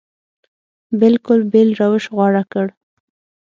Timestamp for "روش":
1.81-2.03